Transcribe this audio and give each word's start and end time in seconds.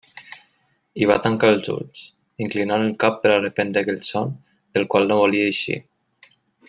I 1.01 1.07
va 1.09 1.17
tancar 1.25 1.51
els 1.55 1.69
ulls, 1.73 2.07
inclinant 2.45 2.85
el 2.87 2.95
cap 3.05 3.19
per 3.27 3.33
a 3.35 3.43
reprendre 3.43 3.85
aquell 3.85 4.01
son 4.09 4.35
del 4.79 4.89
qual 4.95 5.07
no 5.13 5.19
volia 5.21 5.53
eixir. 5.53 5.79